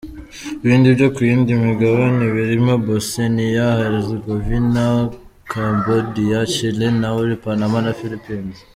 Ibindi 0.65 0.87
byo 0.95 1.07
ku 1.13 1.19
yindi 1.29 1.51
migabane 1.65 2.23
birimo 2.37 2.73
Bosnia, 2.87 3.67
Herzegovina, 3.79 4.85
Cambodia, 5.51 6.39
Chile, 6.53 6.87
Nauru, 7.01 7.33
Panama 7.45 7.77
na 7.85 7.93
Philippines. 7.99 8.57